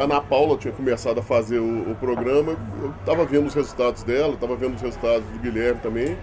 [0.00, 4.02] a Ana Paula tinha começado a fazer o, o programa, eu estava vendo os resultados
[4.02, 6.16] dela, estava vendo os resultados do Guilherme também.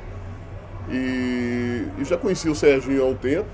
[0.89, 3.47] E, e, já conheci o Serginho há um tempo.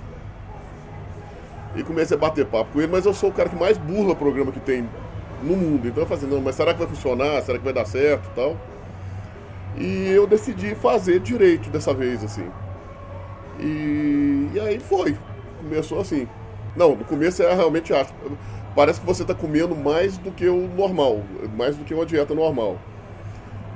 [1.75, 4.15] E comecei a bater papo com ele, mas eu sou o cara que mais burla
[4.15, 4.87] programa que tem
[5.41, 5.87] no mundo.
[5.87, 7.41] Então eu falei assim, não, mas será que vai funcionar?
[7.41, 8.57] Será que vai dar certo e tal?
[9.75, 12.47] E eu decidi fazer direito dessa vez, assim.
[13.59, 15.17] E, e aí foi.
[15.57, 16.27] Começou assim.
[16.75, 18.13] Não, no começo é realmente acho.
[18.75, 21.21] Parece que você está comendo mais do que o normal,
[21.55, 22.79] mais do que uma dieta normal.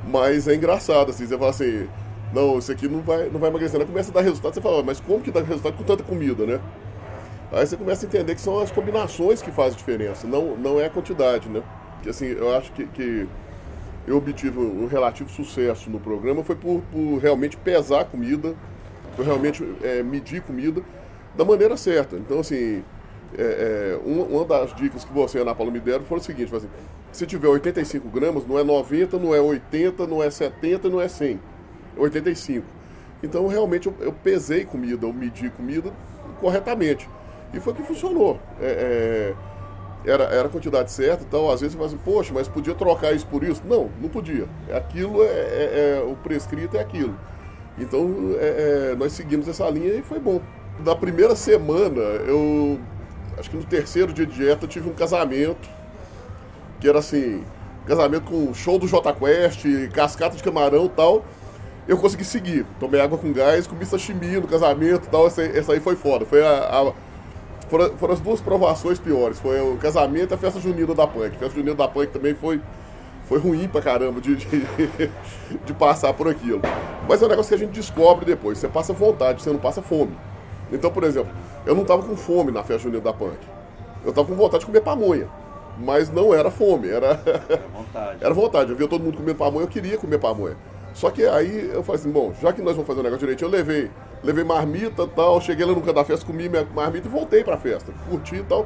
[0.07, 1.87] Mas é engraçado, assim, você fala assim,
[2.33, 3.79] não, isso aqui não vai, não vai emagrecer.
[3.79, 6.45] Aí começa a dar resultado, você fala, mas como que dá resultado com tanta comida,
[6.45, 6.59] né?
[7.51, 10.85] Aí você começa a entender que são as combinações que fazem diferença, não, não é
[10.85, 11.61] a quantidade, né?
[12.01, 13.27] Que assim, eu acho que, que
[14.07, 18.55] eu obtive um relativo sucesso no programa foi por, por realmente pesar comida,
[19.15, 20.81] por realmente é, medir comida
[21.35, 22.15] da maneira certa.
[22.15, 22.83] Então, assim,
[23.35, 26.69] é, é, uma, das dicas que você, Ana Paula, me deram foi o seguinte: assim,
[27.11, 31.07] se tiver 85 gramas, não é 90, não é 80, não é 70, não é
[31.07, 31.39] 100.
[31.97, 32.65] É 85.
[33.23, 35.91] Então, realmente, eu, eu pesei comida, eu medi comida
[36.39, 37.09] corretamente.
[37.53, 38.39] E foi que funcionou.
[38.61, 39.33] É,
[40.05, 42.73] é, era, era a quantidade certa, então às vezes você fala assim, poxa, mas podia
[42.73, 43.61] trocar isso por isso?
[43.65, 44.47] Não, não podia.
[44.73, 47.15] Aquilo é, é, é o prescrito é aquilo.
[47.77, 50.41] Então é, nós seguimos essa linha e foi bom.
[50.85, 52.79] Na primeira semana, eu
[53.37, 55.69] acho que no terceiro dia de dieta eu tive um casamento,
[56.79, 57.43] que era assim,
[57.85, 61.25] casamento com show do J Quest, cascata de camarão e tal.
[61.87, 62.65] Eu consegui seguir.
[62.79, 65.25] Tomei água com gás, comi sashimi no casamento e tal.
[65.25, 66.25] Essa, essa aí foi foda.
[66.25, 66.93] Foi a, a
[67.69, 69.39] foram, foram, as duas provações piores.
[69.39, 71.27] Foi o casamento e a festa junina da Punk.
[71.27, 72.61] A festa junina da Punk também foi,
[73.23, 74.67] foi ruim pra caramba de, de,
[75.65, 76.61] de, passar por aquilo.
[77.07, 78.57] Mas é um negócio que a gente descobre depois.
[78.57, 80.11] Você passa vontade, você não passa fome.
[80.71, 81.31] Então, por exemplo,
[81.65, 83.37] eu não tava com fome na festa junina da Punk.
[84.05, 85.27] Eu tava com vontade de comer pamonha.
[85.79, 87.19] Mas não era fome, era.
[87.49, 88.17] Era vontade.
[88.25, 88.71] era vontade.
[88.71, 90.57] Eu via todo mundo comendo pamonha, eu queria comer pamonha.
[90.93, 93.43] Só que aí eu falei assim, bom, já que nós vamos fazer o negócio direito,
[93.43, 93.91] eu levei
[94.23, 97.43] levei marmita e tal, cheguei lá no canto da festa, comi minha marmita e voltei
[97.43, 97.91] pra festa.
[98.09, 98.65] Curti e tal.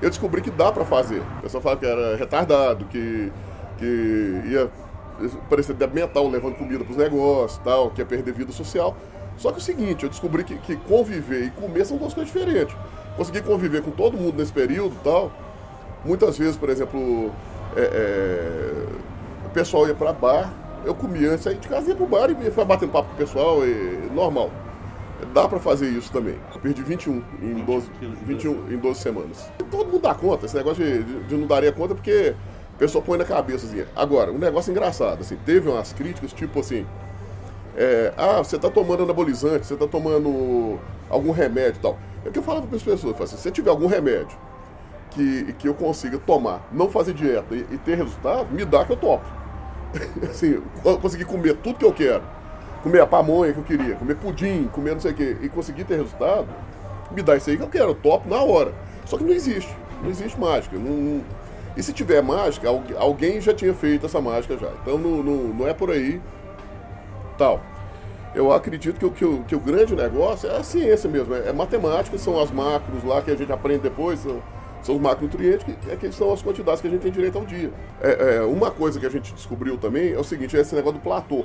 [0.00, 1.22] Eu descobri que dá pra fazer.
[1.38, 3.32] O pessoal fala que era retardado, que,
[3.78, 4.70] que ia
[5.48, 8.94] parecer mental levando comida pros negócios tal, que ia perder vida social.
[9.38, 12.32] Só que é o seguinte, eu descobri que, que conviver e comer são duas coisas
[12.32, 12.74] diferentes.
[13.16, 15.30] Consegui conviver com todo mundo nesse período tal.
[16.04, 17.32] Muitas vezes, por exemplo,
[17.76, 20.52] é, é, o pessoal ia para bar,
[20.84, 23.18] eu comia antes, aí de casa ia pro bar e foi batendo papo com o
[23.18, 24.50] pessoal, e, normal.
[25.32, 26.36] Dá para fazer isso também.
[26.54, 27.90] Eu perdi 21 em 12,
[28.24, 29.50] 21 em 12 semanas.
[29.70, 32.34] Todo mundo dá conta, esse negócio de, de não daria conta porque
[32.74, 33.84] a pessoa põe na cabeça assim.
[33.96, 36.86] Agora, um negócio engraçado, assim, teve umas críticas tipo assim,
[37.76, 40.78] é, ah, você tá tomando anabolizante, você tá tomando
[41.08, 41.98] algum remédio e tal.
[42.24, 44.36] É o que eu falava para as pessoas, assim, se tiver algum remédio
[45.10, 48.92] que, que eu consiga tomar, não fazer dieta e, e ter resultado, me dá que
[48.92, 49.24] eu topo.
[50.28, 50.60] assim,
[51.00, 52.22] conseguir comer tudo que eu quero
[52.86, 55.82] comer a pamonha que eu queria, comer pudim, comer não sei o quê, e conseguir
[55.82, 56.46] ter resultado,
[57.10, 58.72] me dá isso aí que eu quero, top na hora.
[59.04, 60.76] Só que não existe, não existe mágica.
[60.78, 61.20] Não,
[61.76, 64.70] e se tiver mágica, alguém já tinha feito essa mágica já.
[64.82, 66.22] Então não, não, não é por aí
[67.36, 67.60] tal.
[68.34, 71.48] Eu acredito que o, que, o, que o grande negócio é a ciência mesmo, é,
[71.48, 74.42] é matemática, são as macros lá que a gente aprende depois, são,
[74.82, 77.46] são os macronutrientes, que, é que são as quantidades que a gente tem direito ao
[77.46, 77.70] dia.
[78.00, 80.98] É, é, uma coisa que a gente descobriu também é o seguinte, é esse negócio
[80.98, 81.44] do platô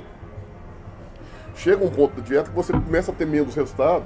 [1.54, 4.04] chega um ponto da dieta que você começa a ter menos resultado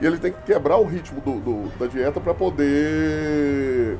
[0.00, 3.98] e ele tem que quebrar o ritmo do, do da dieta para poder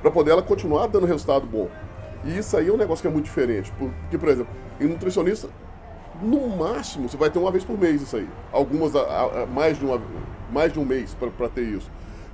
[0.00, 1.68] para poder ela continuar dando resultado bom.
[2.24, 5.48] E isso aí é um negócio que é muito diferente, porque por exemplo, em nutricionista
[6.22, 9.78] no máximo você vai ter uma vez por mês isso aí, algumas a, a, mais
[9.78, 10.00] de uma
[10.50, 11.90] mais de um mês para ter isso.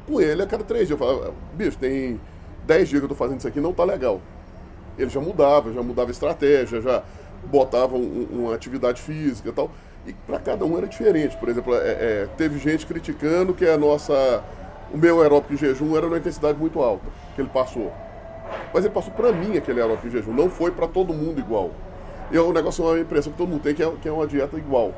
[0.06, 2.20] Com ele a cada três dias eu falo, bicho, tem
[2.66, 4.20] 10 dias que eu tô fazendo isso aqui, não tá legal.
[4.98, 7.02] Ele já mudava, já mudava estratégia, já
[7.44, 9.70] botavam uma atividade física e tal.
[10.06, 11.36] E para cada um era diferente.
[11.36, 14.42] Por exemplo, é, é, teve gente criticando que a nossa.
[14.92, 17.04] O meu aeróbico em jejum era uma intensidade muito alta,
[17.34, 17.92] que ele passou.
[18.72, 21.72] Mas ele passou para mim aquele aeróbico em jejum, não foi para todo mundo igual.
[22.30, 24.26] E o negócio é uma impressão que todo mundo tem que é, que é uma
[24.26, 24.92] dieta igual.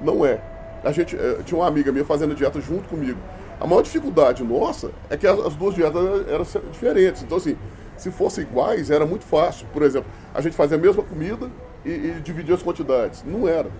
[0.00, 0.40] Não é.
[0.84, 3.18] A gente é, tinha uma amiga minha fazendo dieta junto comigo.
[3.60, 7.22] A maior dificuldade nossa é que as, as duas dietas eram diferentes.
[7.22, 7.56] Então, assim,
[7.96, 9.66] se fossem iguais, era muito fácil.
[9.72, 11.50] Por exemplo, a gente fazia a mesma comida,
[11.86, 13.22] e, e dividir as quantidades.
[13.24, 13.70] Não era.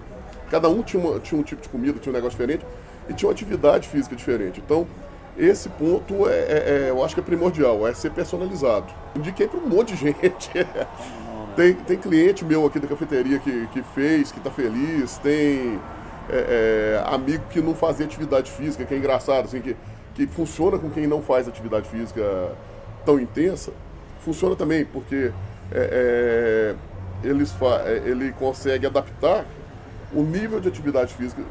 [0.50, 2.64] Cada um tinha, uma, tinha um tipo de comida, tinha um negócio diferente
[3.08, 4.62] e tinha uma atividade física diferente.
[4.64, 4.86] Então,
[5.36, 8.94] esse ponto é, é, é eu acho que é primordial, é ser personalizado.
[9.14, 10.50] Indiquei para um monte de gente.
[11.56, 15.80] Tem, tem cliente meu aqui da cafeteria que, que fez, que está feliz, tem
[16.28, 19.76] é, é, amigo que não fazia atividade física, que é engraçado, assim, que,
[20.14, 22.52] que funciona com quem não faz atividade física
[23.04, 23.72] tão intensa
[24.26, 25.30] funciona também, porque
[25.70, 26.74] é,
[27.22, 27.54] é, eles
[27.84, 29.44] é, ele consegue adaptar
[30.12, 31.42] o nível de atividade física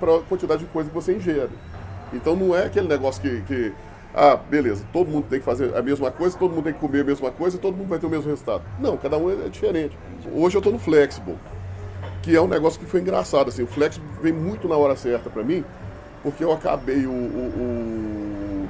[0.00, 1.50] para a quantidade de coisa que você ingere.
[2.12, 3.72] Então não é aquele negócio que, que,
[4.14, 7.00] ah, beleza, todo mundo tem que fazer a mesma coisa, todo mundo tem que comer
[7.00, 8.62] a mesma coisa e todo mundo vai ter o mesmo resultado.
[8.78, 9.98] Não, cada um é diferente.
[10.32, 11.36] Hoje eu estou no Flexible,
[12.22, 13.48] que é um negócio que foi engraçado.
[13.48, 15.64] Assim, o Flexible vem muito na hora certa para mim,
[16.22, 18.68] porque eu acabei o, o,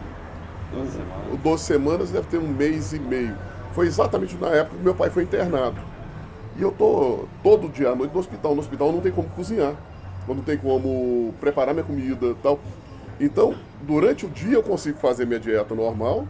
[0.72, 3.36] o, o 12 semanas, deve ter um mês e meio.
[3.74, 5.76] Foi exatamente na época que meu pai foi internado.
[6.56, 8.54] E eu tô todo dia à noite no hospital.
[8.54, 9.74] No hospital não tem como cozinhar,
[10.26, 12.58] não tem como preparar minha comida tal.
[13.20, 16.26] Então, durante o dia eu consigo fazer minha dieta normal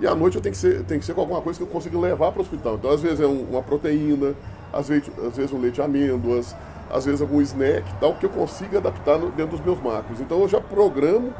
[0.00, 1.68] e à noite eu tenho que ser, tem que ser com alguma coisa que eu
[1.68, 2.74] consiga levar para o hospital.
[2.74, 4.34] Então, às vezes é um, uma proteína,
[4.72, 6.56] às vezes, às vezes um leite de amêndoas,
[6.90, 10.20] às vezes algum snack tal, que eu consiga adaptar no, dentro dos meus macros.
[10.20, 11.32] Então, eu já programo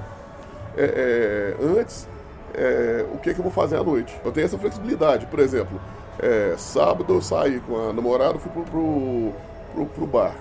[0.76, 2.08] é, é, antes
[2.54, 4.14] é, o que, é que eu vou fazer à noite.
[4.24, 5.26] Eu tenho essa flexibilidade.
[5.26, 5.80] Por exemplo,
[6.18, 10.34] é, sábado eu saí com a namorada, fui pro, pro bar.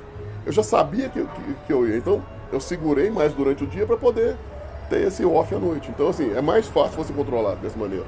[0.45, 2.21] Eu já sabia que, que, que, eu ia, então
[2.51, 4.35] eu segurei mais durante o dia para poder
[4.89, 5.89] ter esse off à noite.
[5.89, 8.05] Então, assim, é mais fácil você controlar dessa maneira.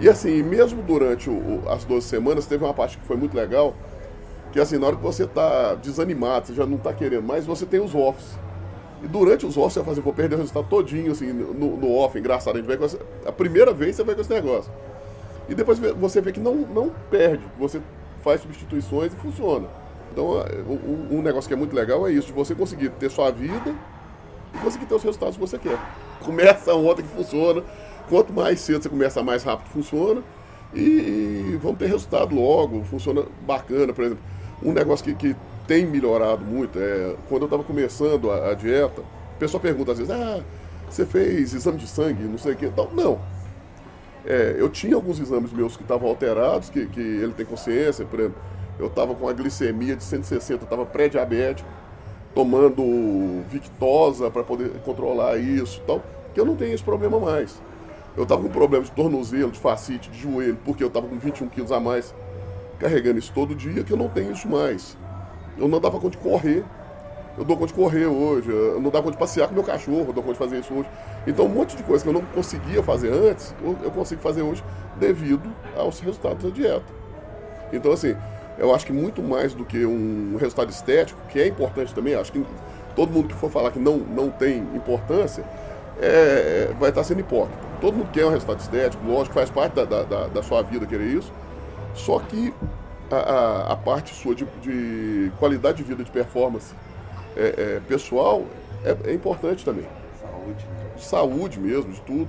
[0.00, 3.74] E assim, mesmo durante o, as 12 semanas, teve uma parte que foi muito legal,
[4.52, 7.64] que assim, na hora que você está desanimado, você já não está querendo mais, você
[7.64, 8.38] tem os offs.
[9.02, 11.94] E durante os offs você vai fazer, vou perder o resultado todinho, assim, no, no
[11.94, 12.56] off, engraçado.
[12.56, 14.72] A, gente vai com essa, a primeira vez você vai com esse negócio.
[15.48, 17.80] E depois você vê que não, não perde, você
[18.22, 19.68] faz substituições e funciona.
[20.14, 20.44] Então,
[21.10, 23.74] um negócio que é muito legal é isso, de você conseguir ter sua vida
[24.54, 25.76] e conseguir ter os resultados que você quer.
[26.20, 27.64] Começa ontem que funciona,
[28.08, 30.22] quanto mais cedo você começa, mais rápido funciona.
[30.72, 34.24] E, vamos ter resultado logo, funciona bacana, por exemplo.
[34.62, 39.00] Um negócio que, que tem melhorado muito é quando eu estava começando a, a, dieta,
[39.00, 40.40] o pessoal pergunta às vezes, ah,
[40.88, 42.66] você fez exame de sangue, não sei o quê.
[42.66, 43.18] Então, não,
[44.24, 48.20] é, eu tinha alguns exames meus que estavam alterados, que, que ele tem consciência, por
[48.20, 48.40] exemplo,
[48.78, 51.68] eu estava com a glicemia de 160, estava pré-diabético,
[52.34, 57.60] tomando Victosa para poder controlar isso tal, que eu não tenho esse problema mais.
[58.16, 61.48] Eu estava com problema de tornozelo, de facite, de joelho, porque eu estava com 21
[61.48, 62.14] quilos a mais,
[62.78, 64.96] carregando isso todo dia, que eu não tenho isso mais.
[65.56, 66.64] Eu não dava conta de correr,
[67.36, 70.06] eu dou conta de correr hoje, eu não dá conta de passear com meu cachorro,
[70.08, 70.88] eu dou conta de fazer isso hoje.
[71.26, 74.62] Então, um monte de coisa que eu não conseguia fazer antes, eu consigo fazer hoje
[74.96, 76.92] devido aos resultados da dieta.
[77.72, 78.16] Então, assim,
[78.58, 82.32] eu acho que muito mais do que um resultado estético, que é importante também, acho
[82.32, 82.44] que
[82.94, 85.44] todo mundo que for falar que não, não tem importância,
[86.00, 87.58] é, vai estar sendo hipócrita.
[87.80, 91.06] Todo mundo quer um resultado estético, lógico, faz parte da, da, da sua vida querer
[91.06, 91.32] isso,
[91.94, 92.52] só que
[93.10, 96.74] a, a, a parte sua de, de qualidade de vida, de performance,
[97.36, 98.44] é, é, pessoal
[98.84, 99.86] é, é, importante também.
[100.20, 100.66] Saúde.
[100.96, 102.28] De saúde mesmo, de tudo.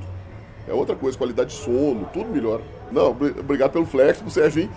[0.68, 2.64] É outra coisa, qualidade de sono, tudo melhora.
[2.92, 4.72] Não, obrigado pelo flex, pro Serginho.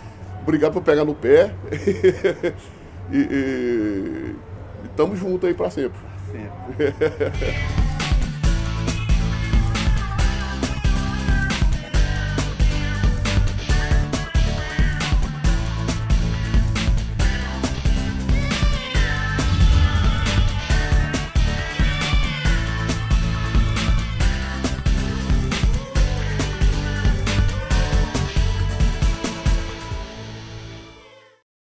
[0.48, 1.52] Obrigado por pegar no pé.
[3.12, 4.34] e, e,
[4.82, 6.00] e tamo junto aí para sempre.
[6.32, 6.94] Sempre.